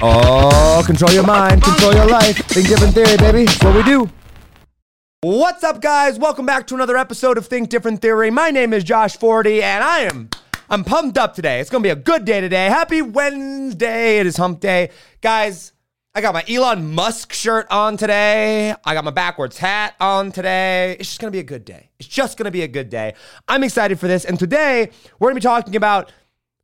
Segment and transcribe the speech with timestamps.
[0.00, 2.36] Oh, control your mind, control your life.
[2.46, 3.46] Think different theory, baby.
[3.46, 4.08] That's what we do.
[5.22, 6.20] What's up, guys?
[6.20, 8.30] Welcome back to another episode of Think Different Theory.
[8.30, 10.30] My name is Josh Forte, and I am
[10.70, 11.58] I'm pumped up today.
[11.58, 12.66] It's gonna be a good day today.
[12.66, 14.20] Happy Wednesday.
[14.20, 14.90] It is hump day.
[15.20, 15.72] Guys,
[16.14, 18.76] I got my Elon Musk shirt on today.
[18.84, 20.96] I got my backwards hat on today.
[21.00, 21.90] It's just gonna be a good day.
[21.98, 23.14] It's just gonna be a good day.
[23.48, 24.24] I'm excited for this.
[24.24, 26.12] And today, we're gonna be talking about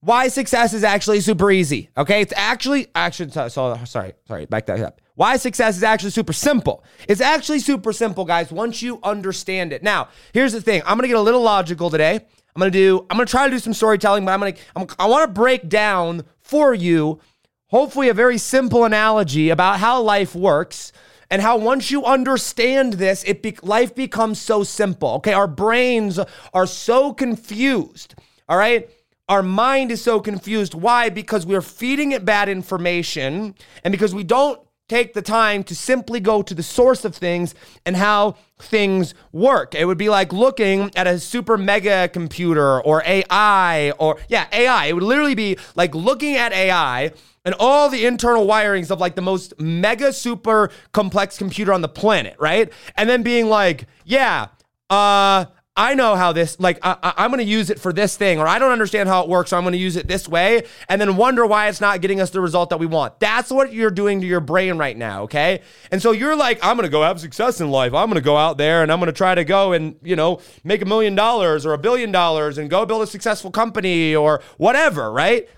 [0.04, 1.88] why success is actually super easy.
[1.96, 5.00] Okay, it's actually actually so, sorry sorry back that up.
[5.14, 6.84] Why success is actually super simple.
[7.08, 8.52] It's actually super simple, guys.
[8.52, 9.82] Once you understand it.
[9.82, 10.82] Now, here's the thing.
[10.84, 12.16] I'm gonna get a little logical today.
[12.16, 13.06] I'm gonna do.
[13.08, 14.54] I'm gonna try to do some storytelling, but I'm gonna.
[14.76, 17.20] I'm, I want to break down for you,
[17.68, 20.92] hopefully, a very simple analogy about how life works
[21.30, 25.10] and how once you understand this, it be, life becomes so simple.
[25.14, 26.20] Okay, our brains
[26.52, 28.14] are so confused.
[28.46, 28.90] All right
[29.28, 30.74] our mind is so confused.
[30.74, 31.08] Why?
[31.08, 36.20] Because we're feeding it bad information and because we don't take the time to simply
[36.20, 37.54] go to the source of things
[37.86, 39.74] and how things work.
[39.74, 44.86] It would be like looking at a super mega computer or AI or, yeah, AI.
[44.86, 47.12] It would literally be like looking at AI
[47.46, 51.88] and all the internal wirings of like the most mega super complex computer on the
[51.88, 52.70] planet, right?
[52.96, 54.48] And then being like, yeah,
[54.90, 55.46] uh,
[55.76, 58.46] I know how this, like, I, am going to use it for this thing, or
[58.46, 61.00] I don't understand how it works, so I'm going to use it this way, and
[61.00, 63.18] then wonder why it's not getting us the result that we want.
[63.18, 65.62] That's what you're doing to your brain right now, okay?
[65.90, 67.92] And so you're like, I'm going to go have success in life.
[67.92, 70.14] I'm going to go out there and I'm going to try to go and, you
[70.14, 74.14] know, make a million dollars or a billion dollars and go build a successful company
[74.14, 75.48] or whatever, right?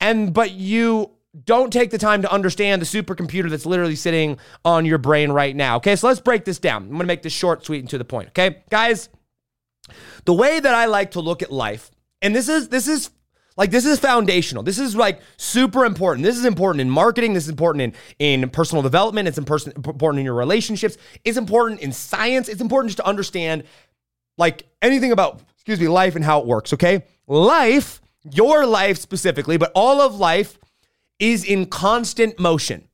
[0.00, 1.12] And, but you,
[1.46, 5.56] don't take the time to understand the supercomputer that's literally sitting on your brain right
[5.56, 5.76] now.
[5.76, 6.82] Okay, so let's break this down.
[6.82, 8.28] I'm gonna make this short, sweet, and to the point.
[8.28, 9.08] Okay, guys,
[10.24, 13.10] the way that I like to look at life, and this is this is
[13.56, 14.62] like this is foundational.
[14.62, 16.24] This is like super important.
[16.24, 17.34] This is important in marketing.
[17.34, 19.28] This is important in in personal development.
[19.28, 20.96] It's important in your relationships.
[21.24, 22.48] It's important in science.
[22.48, 23.64] It's important just to understand
[24.38, 26.72] like anything about excuse me life and how it works.
[26.72, 28.00] Okay, life,
[28.30, 30.58] your life specifically, but all of life
[31.18, 32.88] is in constant motion.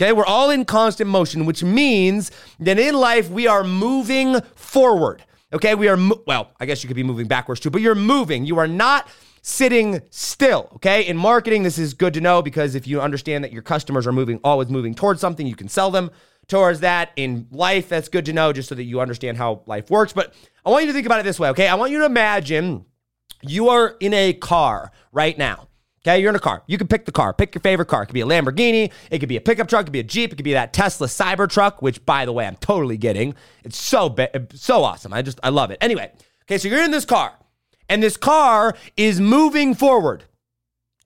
[0.00, 5.24] Okay, we're all in constant motion, which means that in life we are moving forward.
[5.54, 7.94] Okay, we are, mo- well, I guess you could be moving backwards too, but you're
[7.94, 8.44] moving.
[8.44, 9.08] You are not
[9.40, 10.68] sitting still.
[10.74, 14.04] Okay, in marketing, this is good to know because if you understand that your customers
[14.06, 16.10] are moving, always moving towards something, you can sell them
[16.48, 17.10] towards that.
[17.14, 20.12] In life, that's good to know just so that you understand how life works.
[20.12, 20.34] But
[20.66, 21.68] I want you to think about it this way, okay?
[21.68, 22.86] I want you to imagine
[23.42, 25.68] you are in a car right now.
[26.06, 26.62] Okay, you're in a car.
[26.66, 27.32] You can pick the car.
[27.32, 28.02] Pick your favorite car.
[28.02, 28.92] It could be a Lamborghini.
[29.10, 29.82] It could be a pickup truck.
[29.82, 30.32] It could be a Jeep.
[30.32, 33.34] It could be that Tesla Cybertruck, which, by the way, I'm totally getting.
[33.64, 34.14] It's so
[34.52, 35.14] so awesome.
[35.14, 35.78] I just I love it.
[35.80, 36.12] Anyway,
[36.42, 37.32] okay, so you're in this car,
[37.88, 40.24] and this car is moving forward.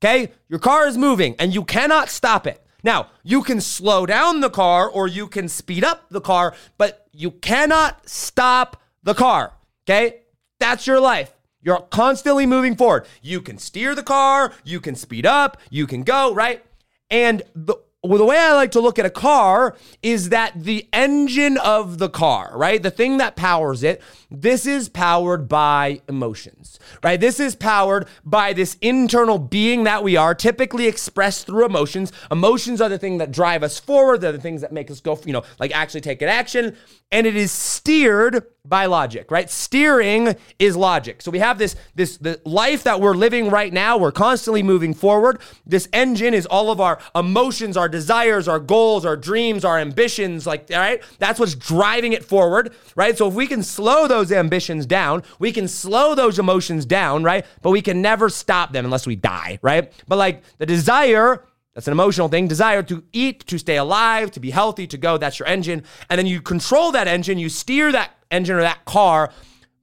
[0.03, 2.65] Okay, your car is moving, and you cannot stop it.
[2.83, 7.07] Now, you can slow down the car or you can speed up the car, but
[7.13, 9.53] you cannot stop the car.
[9.85, 10.23] Okay,
[10.59, 11.33] that's your life.
[11.61, 13.07] You're constantly moving forward.
[13.23, 16.65] You can steer the car, you can speed up, you can go, right?
[17.11, 20.89] And the well, the way I like to look at a car is that the
[20.93, 22.81] engine of the car, right?
[22.81, 24.01] The thing that powers it,
[24.31, 27.19] this is powered by emotions, right?
[27.19, 32.13] This is powered by this internal being that we are, typically expressed through emotions.
[32.31, 34.21] Emotions are the thing that drive us forward.
[34.21, 36.77] They're the things that make us go, you know, like actually take an action.
[37.11, 39.49] And it is steered by logic, right?
[39.49, 41.23] Steering is logic.
[41.23, 43.97] So we have this this the life that we're living right now.
[43.97, 45.41] We're constantly moving forward.
[45.65, 50.47] This engine is all of our emotions, our desires, our goals, our dreams, our ambitions,
[50.47, 51.03] like all right?
[51.19, 53.17] That's what's driving it forward, right?
[53.17, 55.23] So if we can slow those ambitions down.
[55.39, 57.45] We can slow those emotions down, right?
[57.63, 59.93] But we can never stop them unless we die, right?
[60.07, 61.45] But like the desire,
[61.75, 62.49] that's an emotional thing.
[62.49, 65.85] Desire to eat, to stay alive, to be healthy, to go, that's your engine.
[66.11, 69.31] And then you control that engine, you steer that engine or that car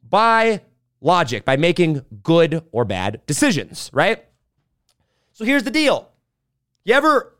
[0.07, 0.61] by
[1.01, 4.25] logic, by making good or bad decisions, right?
[5.33, 6.09] So here's the deal.
[6.83, 7.34] You ever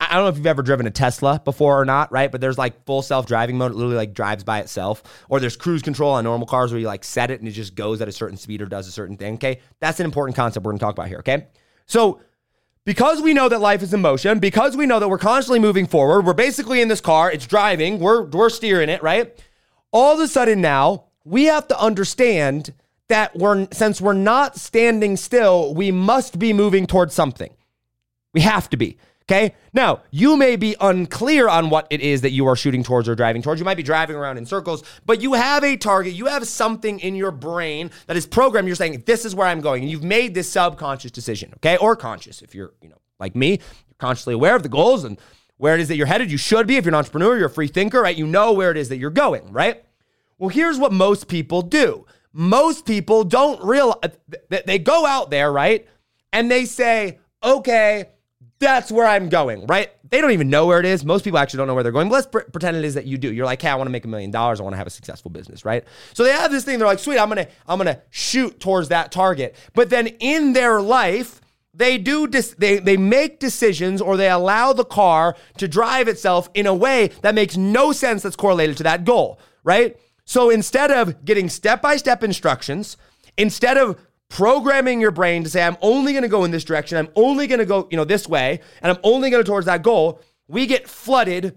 [0.00, 2.32] I don't know if you've ever driven a Tesla before or not, right?
[2.32, 3.72] But there's like full self driving mode.
[3.72, 5.02] It literally like drives by itself.
[5.28, 7.74] Or there's cruise control on normal cars where you like set it and it just
[7.74, 9.34] goes at a certain speed or does a certain thing.
[9.34, 9.60] Okay.
[9.80, 11.18] That's an important concept we're going to talk about here.
[11.18, 11.46] Okay.
[11.86, 12.20] So,
[12.84, 15.86] because we know that life is in motion, because we know that we're constantly moving
[15.86, 19.38] forward, we're basically in this car, it's driving, we're, we're steering it, right?
[19.92, 22.72] All of a sudden now, we have to understand
[23.08, 27.52] that we're, since we're not standing still, we must be moving towards something.
[28.32, 28.96] We have to be.
[29.28, 29.54] Okay.
[29.74, 33.14] Now, you may be unclear on what it is that you are shooting towards or
[33.14, 33.60] driving towards.
[33.60, 36.14] You might be driving around in circles, but you have a target.
[36.14, 38.68] You have something in your brain that is programmed.
[38.68, 39.82] You're saying, this is where I'm going.
[39.82, 41.52] And you've made this subconscious decision.
[41.56, 41.76] Okay.
[41.76, 45.20] Or conscious if you're, you know, like me, you're consciously aware of the goals and
[45.58, 46.30] where it is that you're headed.
[46.30, 46.76] You should be.
[46.76, 48.16] If you're an entrepreneur, you're a free thinker, right?
[48.16, 49.84] You know where it is that you're going, right?
[50.38, 52.06] Well, here's what most people do.
[52.32, 54.12] Most people don't realize
[54.48, 55.86] that they go out there, right?
[56.32, 58.10] And they say, okay,
[58.60, 59.90] that's where I'm going, right?
[60.10, 61.04] They don't even know where it is.
[61.04, 62.08] Most people actually don't know where they're going.
[62.08, 63.32] But let's pr- pretend it is that you do.
[63.32, 64.58] You're like, hey, I want to make a million dollars.
[64.60, 65.84] I want to have a successful business, right?
[66.14, 66.78] So they have this thing.
[66.78, 69.54] They're like, sweet, I'm gonna, I'm gonna shoot towards that target.
[69.74, 71.40] But then in their life,
[71.74, 76.50] they do dis- they they make decisions or they allow the car to drive itself
[76.54, 79.96] in a way that makes no sense that's correlated to that goal, right?
[80.24, 82.96] So instead of getting step-by-step instructions,
[83.36, 86.98] instead of programming your brain to say I'm only going to go in this direction,
[86.98, 89.66] I'm only going to go, you know, this way, and I'm only going to towards
[89.66, 91.56] that goal, we get flooded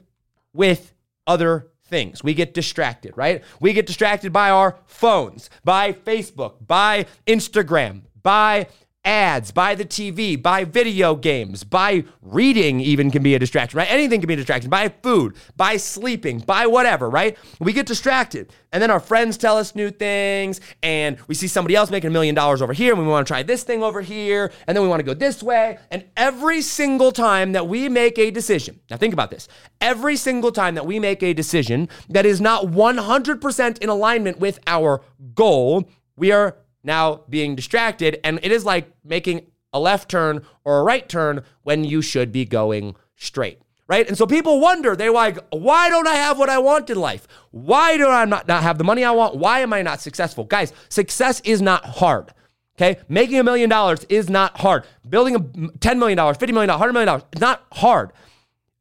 [0.54, 0.94] with
[1.28, 2.24] other things.
[2.24, 3.44] We get distracted, right?
[3.60, 8.68] We get distracted by our phones, by Facebook, by Instagram, by
[9.04, 13.90] ads, by the TV, by video games, by reading, even can be a distraction, right?
[13.90, 14.70] Anything can be a distraction.
[14.70, 17.38] By food, by sleeping, buy whatever, right?
[17.60, 18.54] We get distracted.
[18.72, 22.14] And then our friends tell us new things, and we see somebody else making a
[22.14, 24.84] million dollars over here, and we want to try this thing over here, and then
[24.84, 25.78] we want to go this way.
[25.90, 29.48] And every single time that we make a decision, now think about this
[29.82, 34.60] every single time that we make a decision that is not 100% in alignment with
[34.68, 35.02] our
[35.34, 38.20] goal, we are now being distracted.
[38.24, 42.32] And it is like making a left turn or a right turn when you should
[42.32, 43.60] be going straight.
[43.88, 44.08] Right.
[44.08, 47.28] And so people wonder, they're like, why don't I have what I want in life?
[47.52, 49.36] Why do I not, not have the money I want?
[49.36, 50.46] Why am I not successful?
[50.46, 52.34] Guys, success is not hard.
[52.78, 53.02] Okay.
[53.10, 54.86] Making a million dollars is not hard.
[55.08, 58.14] Building a $10 million, $50 million, $100 million, it's not hard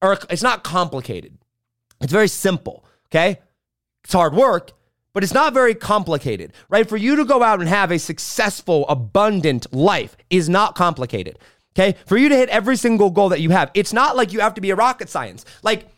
[0.00, 1.36] or it's not complicated.
[2.00, 2.84] It's very simple.
[3.08, 3.40] Okay.
[4.04, 4.70] It's hard work,
[5.12, 6.88] but it's not very complicated, right?
[6.88, 11.38] For you to go out and have a successful, abundant life is not complicated.
[11.76, 11.96] Okay.
[12.06, 14.54] For you to hit every single goal that you have, it's not like you have
[14.54, 15.44] to be a rocket science.
[15.62, 15.88] Like,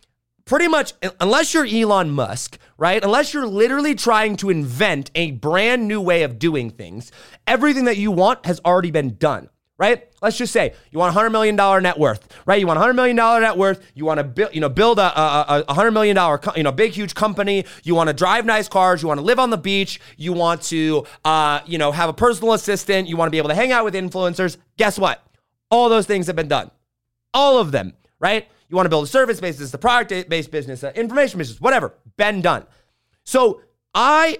[0.44, 3.02] pretty much, unless you're Elon Musk, right?
[3.02, 7.10] Unless you're literally trying to invent a brand new way of doing things,
[7.46, 9.48] everything that you want has already been done
[9.82, 10.06] right?
[10.22, 12.60] Let's just say you want a hundred million dollar net worth, right?
[12.60, 13.84] You want a hundred million dollar net worth.
[13.96, 16.70] You want to build, you know, build a, a, a hundred million dollar, you know,
[16.70, 17.64] big huge company.
[17.82, 19.02] You want to drive nice cars.
[19.02, 20.00] You want to live on the beach.
[20.16, 23.08] You want to, uh, you know, have a personal assistant.
[23.08, 24.56] You want to be able to hang out with influencers.
[24.76, 25.26] Guess what?
[25.68, 26.70] All those things have been done.
[27.34, 28.46] All of them, right?
[28.68, 32.40] You want to build a service business, the product based business, information business, whatever, been
[32.40, 32.66] done.
[33.24, 33.62] So
[33.96, 34.38] I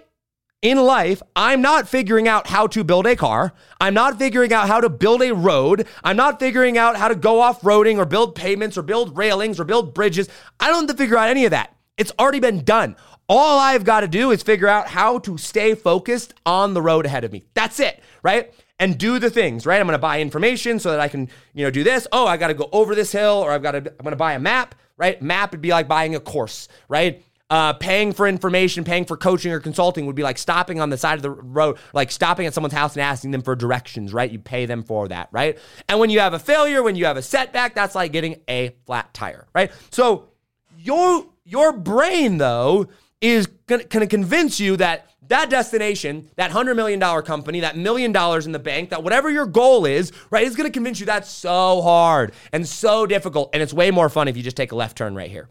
[0.63, 3.53] in life, I'm not figuring out how to build a car.
[3.81, 5.89] I'm not figuring out how to build a road.
[6.05, 9.59] I'm not figuring out how to go off roading or build pavements or build railings
[9.59, 10.29] or build bridges.
[10.61, 11.77] I don't have to figure out any of that.
[11.99, 12.97] It's already been done.
[13.29, 17.07] All I've got to do is figure out how to stay focused on the road
[17.07, 17.45] ahead of me.
[17.55, 18.53] That's it, right?
[18.79, 19.81] And do the things, right?
[19.81, 22.07] I'm going to buy information so that I can, you know, do this.
[22.13, 24.17] Oh, I got to go over this hill or I've got to I'm going to
[24.17, 25.21] buy a map, right?
[25.21, 27.25] Map would be like buying a course, right?
[27.53, 30.97] Uh, paying for information, paying for coaching or consulting would be like stopping on the
[30.97, 34.31] side of the road, like stopping at someone's house and asking them for directions, right?
[34.31, 35.59] You pay them for that, right?
[35.87, 38.75] And when you have a failure, when you have a setback, that's like getting a
[38.87, 39.71] flat tire, right?
[39.91, 40.31] So
[40.79, 42.89] your your brain though
[43.21, 48.47] is gonna, gonna convince you that that destination, that $100 million company, that million dollars
[48.47, 51.83] in the bank, that whatever your goal is, right, is gonna convince you that's so
[51.83, 53.51] hard and so difficult.
[53.53, 55.51] And it's way more fun if you just take a left turn right here.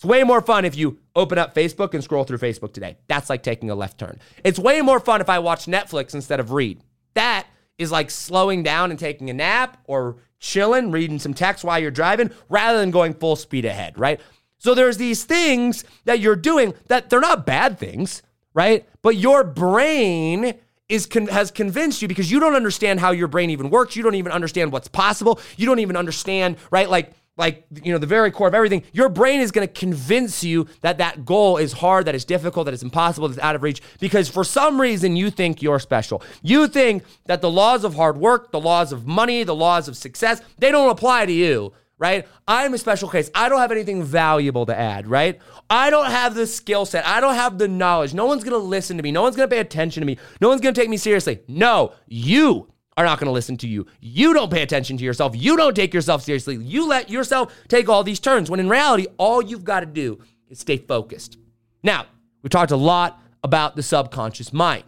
[0.00, 2.96] It's way more fun if you open up Facebook and scroll through Facebook today.
[3.06, 4.18] That's like taking a left turn.
[4.42, 6.82] It's way more fun if I watch Netflix instead of read.
[7.12, 11.78] That is like slowing down and taking a nap or chilling, reading some text while
[11.78, 14.18] you're driving rather than going full speed ahead, right?
[14.56, 18.22] So there's these things that you're doing that they're not bad things,
[18.54, 18.88] right?
[19.02, 20.54] But your brain
[20.88, 23.96] is con- has convinced you because you don't understand how your brain even works.
[23.96, 25.38] You don't even understand what's possible.
[25.58, 26.88] You don't even understand, right?
[26.88, 30.44] Like like you know the very core of everything your brain is going to convince
[30.44, 33.62] you that that goal is hard that it's difficult that it's impossible that's out of
[33.62, 36.22] reach because for some reason you think you're special.
[36.42, 39.96] You think that the laws of hard work the laws of money the laws of
[39.96, 42.26] success they don't apply to you right?
[42.48, 43.30] I'm a special case.
[43.34, 45.40] I don't have anything valuable to add right?
[45.68, 47.06] I don't have the skill set.
[47.06, 48.14] I don't have the knowledge.
[48.14, 49.12] No one's going to listen to me.
[49.12, 50.18] No one's going to pay attention to me.
[50.40, 51.40] No one's going to take me seriously.
[51.46, 52.68] No you
[53.00, 53.86] are not going to listen to you.
[54.00, 55.34] You don't pay attention to yourself.
[55.34, 56.56] You don't take yourself seriously.
[56.56, 60.20] You let yourself take all these turns when in reality, all you've got to do
[60.48, 61.38] is stay focused.
[61.82, 62.06] Now,
[62.42, 64.84] we talked a lot about the subconscious mind.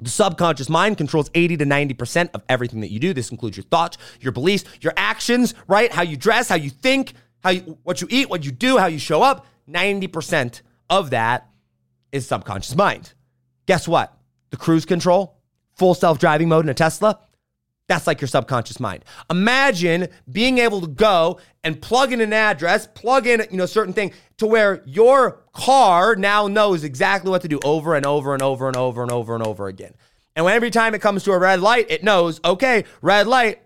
[0.00, 3.12] The subconscious mind controls 80 to 90% of everything that you do.
[3.12, 5.92] This includes your thoughts, your beliefs, your actions, right?
[5.92, 8.86] How you dress, how you think, how you, what you eat, what you do, how
[8.86, 9.46] you show up.
[9.68, 11.48] 90% of that
[12.12, 13.14] is subconscious mind.
[13.66, 14.16] Guess what?
[14.50, 15.38] The cruise control,
[15.74, 17.18] full self driving mode in a Tesla,
[17.88, 19.04] That's like your subconscious mind.
[19.30, 23.92] Imagine being able to go and plug in an address, plug in, you know, certain
[23.92, 28.42] thing to where your car now knows exactly what to do over and over and
[28.42, 29.94] over and over and over and over again.
[30.34, 33.60] And when every time it comes to a red light, it knows, okay, red light,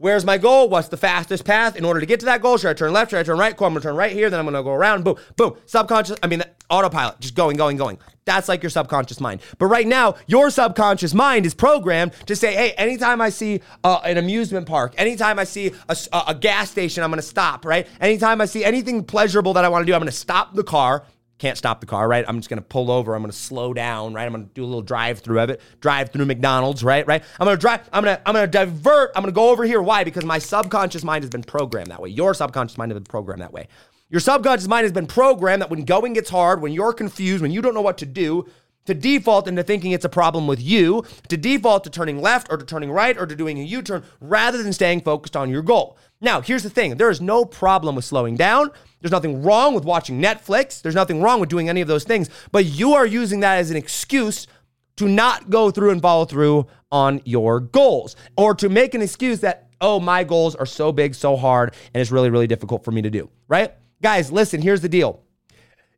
[0.00, 0.70] Where's my goal?
[0.70, 2.56] What's the fastest path in order to get to that goal?
[2.56, 3.10] Should I turn left?
[3.10, 3.54] Should I turn right?
[3.54, 5.04] Cool, I'm gonna turn right here, then I'm gonna go around.
[5.04, 5.58] Boom, boom.
[5.66, 7.98] Subconscious, I mean, autopilot, just going, going, going.
[8.30, 9.40] That's like your subconscious mind.
[9.58, 14.00] But right now, your subconscious mind is programmed to say, hey, anytime I see uh,
[14.04, 15.96] an amusement park, anytime I see a,
[16.28, 17.88] a gas station, I'm gonna stop, right?
[18.00, 21.04] Anytime I see anything pleasurable that I wanna do, I'm gonna stop the car
[21.40, 22.22] can't stop the car, right?
[22.28, 23.14] I'm just gonna pull over.
[23.14, 24.26] I'm gonna slow down, right?
[24.26, 27.06] I'm gonna do a little drive through of it, drive through McDonald's, right?
[27.06, 27.24] Right?
[27.40, 27.88] I'm gonna drive.
[27.94, 29.12] I'm gonna I'm gonna divert.
[29.16, 29.80] I'm gonna go over here.
[29.80, 30.04] Why?
[30.04, 32.10] Because my subconscious mind has been programmed that way.
[32.10, 33.68] Your subconscious mind has been programmed that way.
[34.10, 37.52] Your subconscious mind has been programmed that when going gets hard, when you're confused, when
[37.52, 38.44] you don't know what to do,
[38.86, 42.56] to default into thinking it's a problem with you, to default to turning left or
[42.56, 45.62] to turning right or to doing a U turn rather than staying focused on your
[45.62, 45.96] goal.
[46.20, 48.72] Now, here's the thing there is no problem with slowing down.
[49.00, 50.82] There's nothing wrong with watching Netflix.
[50.82, 53.70] There's nothing wrong with doing any of those things, but you are using that as
[53.70, 54.48] an excuse
[54.96, 59.38] to not go through and follow through on your goals or to make an excuse
[59.40, 62.90] that, oh, my goals are so big, so hard, and it's really, really difficult for
[62.90, 63.72] me to do, right?
[64.02, 65.22] Guys, listen, here's the deal.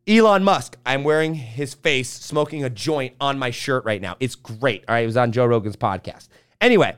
[0.09, 4.17] Elon Musk, I'm wearing his face, smoking a joint on my shirt right now.
[4.19, 4.85] It's great.
[4.89, 6.29] All right, it was on Joe Rogan's podcast.
[6.61, 6.97] Anyway,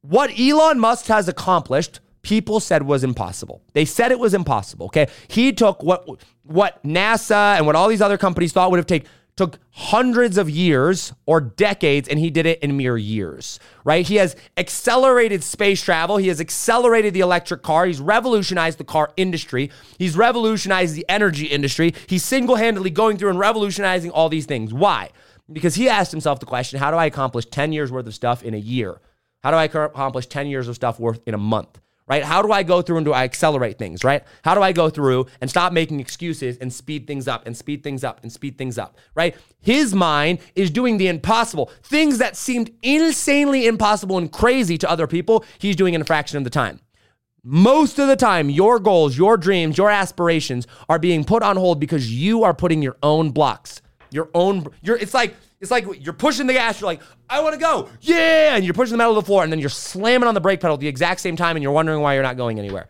[0.00, 3.62] what Elon Musk has accomplished people said was impossible.
[3.74, 4.86] They said it was impossible.
[4.86, 5.08] Okay.
[5.28, 6.08] He took what
[6.44, 10.50] what NASA and what all these other companies thought would have taken took hundreds of
[10.50, 14.06] years or decades and he did it in mere years, right?
[14.06, 16.18] He has accelerated space travel.
[16.18, 17.86] He has accelerated the electric car.
[17.86, 19.70] He's revolutionized the car industry.
[19.98, 21.94] He's revolutionized the energy industry.
[22.06, 24.74] He's single handedly going through and revolutionizing all these things.
[24.74, 25.10] Why?
[25.50, 28.42] Because he asked himself the question how do I accomplish 10 years worth of stuff
[28.42, 29.00] in a year?
[29.42, 31.80] How do I accomplish 10 years of stuff worth in a month?
[32.06, 32.24] Right?
[32.24, 34.22] How do I go through and do I accelerate things, right?
[34.44, 37.82] How do I go through and stop making excuses and speed things up and speed
[37.82, 39.36] things up and speed things up, right?
[39.60, 41.70] His mind is doing the impossible.
[41.82, 46.38] Things that seemed insanely impossible and crazy to other people, he's doing in a fraction
[46.38, 46.80] of the time.
[47.44, 51.80] Most of the time, your goals, your dreams, your aspirations are being put on hold
[51.80, 53.82] because you are putting your own blocks.
[54.10, 57.00] Your own, your, it's like, it's like you're pushing the gas, you're like,
[57.30, 57.88] I want to go.
[58.00, 58.56] Yeah.
[58.56, 60.60] And you're pushing the metal to the floor, and then you're slamming on the brake
[60.60, 62.88] pedal at the exact same time, and you're wondering why you're not going anywhere.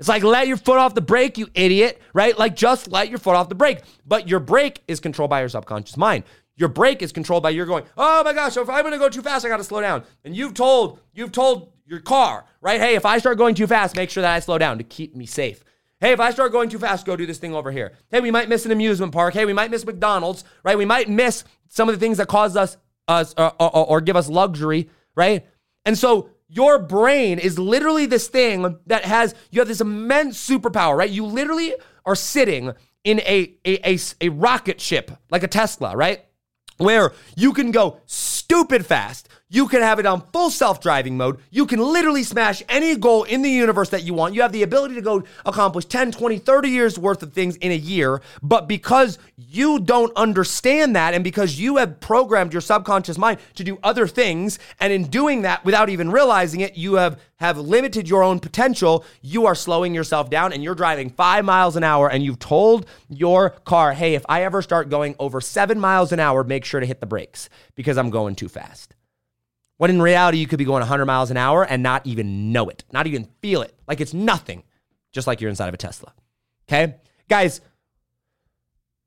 [0.00, 2.36] It's like let your foot off the brake, you idiot, right?
[2.36, 3.80] Like just let your foot off the brake.
[4.04, 6.24] But your brake is controlled by your subconscious mind.
[6.56, 9.22] Your brake is controlled by your going, oh my gosh, if I'm gonna go too
[9.22, 10.04] fast, I gotta slow down.
[10.24, 12.80] And you've told, you've told your car, right?
[12.80, 15.14] Hey, if I start going too fast, make sure that I slow down to keep
[15.14, 15.62] me safe.
[16.00, 17.92] Hey, if I start going too fast, go do this thing over here.
[18.10, 19.34] Hey, we might miss an amusement park.
[19.34, 20.78] Hey, we might miss McDonald's, right?
[20.78, 22.76] We might miss some of the things that cause us,
[23.08, 25.46] us or, or, or give us luxury, right?
[25.86, 30.96] And so your brain is literally this thing that has, you have this immense superpower,
[30.96, 31.08] right?
[31.08, 31.74] You literally
[32.04, 32.72] are sitting
[33.04, 36.24] in a, a, a, a rocket ship, like a Tesla, right?
[36.76, 39.28] Where you can go stupid fast.
[39.52, 41.40] You can have it on full self driving mode.
[41.50, 44.32] You can literally smash any goal in the universe that you want.
[44.32, 47.72] You have the ability to go accomplish 10, 20, 30 years worth of things in
[47.72, 48.22] a year.
[48.44, 53.64] But because you don't understand that, and because you have programmed your subconscious mind to
[53.64, 58.08] do other things, and in doing that without even realizing it, you have, have limited
[58.08, 62.08] your own potential, you are slowing yourself down and you're driving five miles an hour.
[62.08, 66.20] And you've told your car, hey, if I ever start going over seven miles an
[66.20, 68.94] hour, make sure to hit the brakes because I'm going too fast.
[69.80, 72.68] When in reality, you could be going 100 miles an hour and not even know
[72.68, 73.74] it, not even feel it.
[73.88, 74.62] Like it's nothing,
[75.10, 76.12] just like you're inside of a Tesla.
[76.68, 76.96] Okay?
[77.30, 77.62] Guys,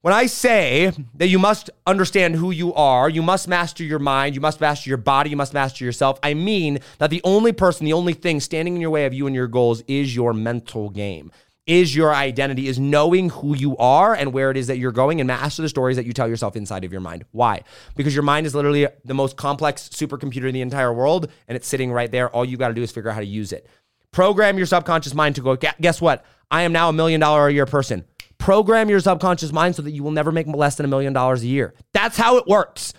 [0.01, 4.33] when I say that you must understand who you are, you must master your mind,
[4.33, 7.85] you must master your body, you must master yourself, I mean that the only person,
[7.85, 10.89] the only thing standing in your way of you and your goals is your mental
[10.89, 11.31] game
[11.65, 15.21] is your identity, is knowing who you are and where it is that you're going
[15.21, 17.23] and master the stories that you tell yourself inside of your mind.
[17.31, 17.63] Why?
[17.95, 21.67] Because your mind is literally the most complex supercomputer in the entire world and it's
[21.67, 22.29] sitting right there.
[22.29, 23.67] All you got to do is figure out how to use it.
[24.11, 26.25] Program your subconscious mind to go, guess what?
[26.51, 28.03] I am now a million dollar a year person.
[28.37, 31.43] Program your subconscious mind so that you will never make less than a million dollars
[31.43, 31.73] a year.
[31.93, 32.93] That's how it works.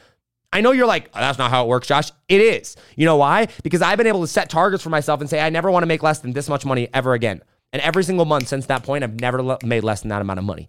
[0.54, 2.12] I know you're like, oh, that's not how it works, Josh.
[2.28, 2.76] It is.
[2.96, 3.48] You know why?
[3.62, 5.86] Because I've been able to set targets for myself and say, I never want to
[5.86, 7.42] make less than this much money ever again.
[7.74, 10.44] And every single month since that point, I've never made less than that amount of
[10.44, 10.68] money.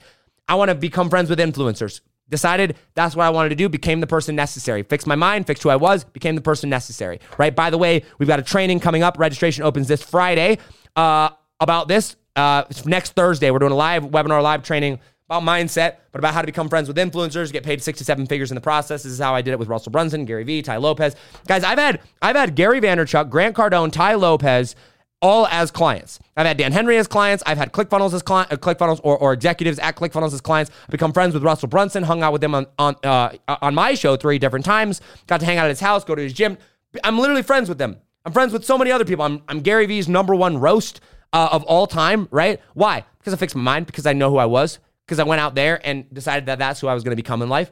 [0.50, 2.02] I want to become friends with influencers.
[2.28, 4.82] Decided that's what I wanted to do, became the person necessary.
[4.82, 7.20] Fixed my mind, fixed who I was, became the person necessary.
[7.38, 7.56] Right?
[7.56, 9.20] By the way, we've got a training coming up.
[9.20, 10.58] Registration opens this Friday
[10.96, 12.16] uh, about this.
[12.36, 16.42] Uh, next Thursday, we're doing a live webinar, live training about mindset, but about how
[16.42, 19.04] to become friends with influencers, get paid six to seven figures in the process.
[19.04, 21.16] This is how I did it with Russell Brunson, Gary Vee, Tai Lopez.
[21.48, 24.76] Guys, I've had I've had Gary Vaynerchuk, Grant Cardone, Tai Lopez,
[25.26, 26.20] all as clients.
[26.38, 27.44] I've had Dan Henry as clients.
[27.48, 30.70] I've had ClickFunnels as client, uh, ClickFunnels or, or executives at ClickFunnels as clients.
[30.84, 32.04] I've become friends with Russell Brunson.
[32.04, 35.02] Hung out with him on on uh, on my show three different times.
[35.26, 36.60] Got to hang out at his house, go to his gym.
[37.04, 37.98] I'm literally friends with them.
[38.24, 39.26] I'm friends with so many other people.
[39.26, 41.02] I'm, I'm Gary Vee's number one roast
[41.34, 42.62] uh, of all time, right?
[42.76, 43.04] Why?
[43.18, 43.88] Because I fixed my mind.
[43.88, 44.78] Because I know who I was.
[45.08, 47.42] Because I went out there and decided that that's who I was going to become
[47.42, 47.72] in life.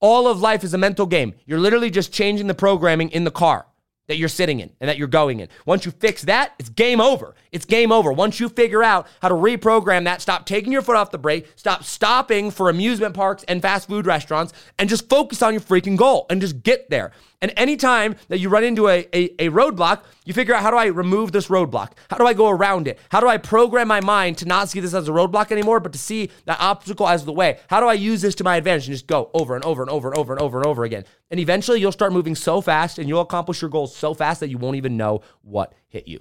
[0.00, 1.34] All of life is a mental game.
[1.46, 3.66] You're literally just changing the programming in the car
[4.10, 5.48] that you're sitting in and that you're going in.
[5.66, 7.36] Once you fix that, it's game over.
[7.52, 8.12] It's game over.
[8.12, 11.46] Once you figure out how to reprogram that, stop taking your foot off the brake,
[11.54, 15.96] stop stopping for amusement parks and fast food restaurants, and just focus on your freaking
[15.96, 17.12] goal and just get there.
[17.42, 20.76] And anytime that you run into a, a, a, roadblock, you figure out how do
[20.76, 21.92] I remove this roadblock?
[22.10, 22.98] How do I go around it?
[23.10, 25.92] How do I program my mind to not see this as a roadblock anymore, but
[25.92, 27.58] to see that obstacle as the way?
[27.68, 29.90] How do I use this to my advantage and just go over and over and
[29.90, 31.04] over and over and over and over again?
[31.30, 34.50] And eventually you'll start moving so fast and you'll accomplish your goals so fast that
[34.50, 36.20] you won't even know what hit you.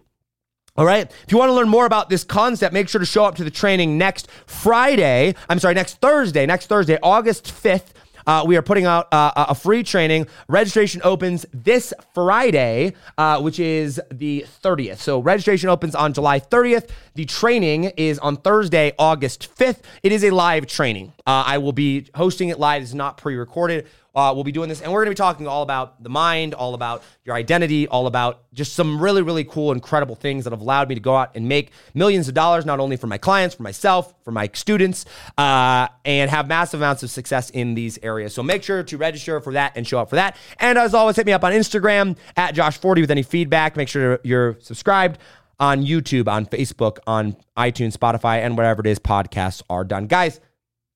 [0.77, 1.11] All right.
[1.23, 3.43] If you want to learn more about this concept, make sure to show up to
[3.43, 5.35] the training next Friday.
[5.49, 7.87] I'm sorry, next Thursday, next Thursday, August 5th
[8.27, 10.27] uh, we are putting out uh, a free training.
[10.47, 14.97] Registration opens this Friday, uh, which is the 30th.
[14.97, 16.89] So registration opens on July 30th.
[17.15, 19.79] The training is on Thursday, August 5th.
[20.03, 21.13] It is a live training.
[21.25, 22.81] Uh, I will be hosting it live.
[22.81, 25.61] It's not pre-recorded uh, we'll be doing this, and we're going to be talking all
[25.61, 30.15] about the mind, all about your identity, all about just some really, really cool, incredible
[30.15, 32.97] things that have allowed me to go out and make millions of dollars, not only
[32.97, 35.05] for my clients, for myself, for my students,
[35.37, 38.33] uh, and have massive amounts of success in these areas.
[38.33, 40.35] So make sure to register for that and show up for that.
[40.59, 43.77] And as always, hit me up on Instagram at Josh40 with any feedback.
[43.77, 45.19] Make sure you're subscribed
[45.59, 50.07] on YouTube, on Facebook, on iTunes, Spotify, and wherever it is podcasts are done.
[50.07, 50.39] Guys,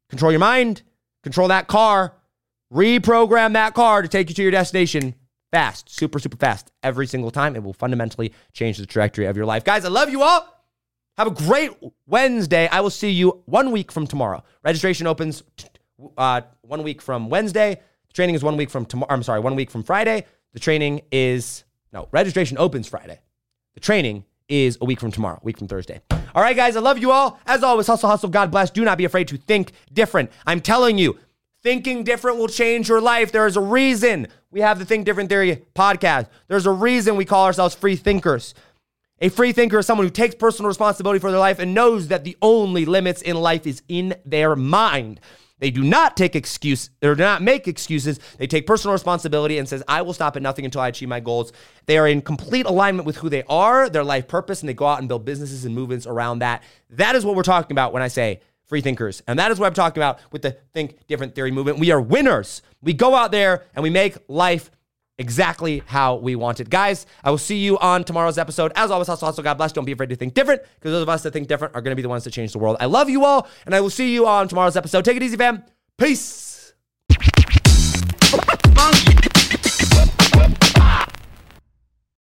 [0.10, 0.82] control your mind,
[1.22, 2.16] control that car
[2.74, 5.14] Reprogram that car to take you to your destination
[5.52, 7.56] fast, super, super fast every single time.
[7.56, 9.64] It will fundamentally change the trajectory of your life.
[9.64, 10.48] Guys, I love you all.
[11.18, 11.70] Have a great
[12.08, 12.68] Wednesday.
[12.68, 14.44] I will see you one week from tomorrow.
[14.64, 15.44] Registration opens
[16.18, 17.80] uh, one week from Wednesday.
[18.08, 19.14] The training is one week from tomorrow.
[19.14, 20.26] I'm sorry, one week from Friday.
[20.54, 23.20] The training is, no, registration opens Friday.
[23.76, 26.02] The training is a week from tomorrow, week from Thursday.
[26.34, 27.40] All right, guys, I love you all.
[27.46, 28.72] As always, hustle, hustle, God bless.
[28.72, 30.32] Do not be afraid to think different.
[30.48, 31.20] I'm telling you,
[31.64, 33.32] Thinking different will change your life.
[33.32, 36.28] There is a reason we have the Think Different Theory podcast.
[36.50, 38.54] There's a reason we call ourselves free thinkers.
[39.22, 42.26] A free thinker is someone who takes personal responsibility for their life and knows that
[42.26, 45.22] the only limits in life is in their mind.
[45.60, 48.20] They do not take excuse or do not make excuses.
[48.38, 51.22] They take personal responsibility and says, "I will stop at nothing until I achieve my
[51.22, 51.54] goals."
[51.86, 54.88] They are in complete alignment with who they are, their life purpose, and they go
[54.88, 56.62] out and build businesses and movements around that.
[56.90, 58.42] That is what we're talking about when I say
[58.74, 59.22] free thinkers.
[59.28, 61.78] And that is what I'm talking about with the Think Different Theory movement.
[61.78, 62.64] We are winners.
[62.82, 64.72] We go out there and we make life
[65.20, 66.72] exactly how we want it.
[66.72, 68.72] Guys, I will see you on tomorrow's episode.
[68.76, 69.74] As always, hustle, hustle, God bless.
[69.74, 71.92] Don't be afraid to think different because those of us that think different are going
[71.92, 72.78] to be the ones that change the world.
[72.80, 75.06] I love you all, and I will see you on tomorrow's episode.
[75.06, 75.64] Take it easy, fam.
[76.00, 76.74] Peace.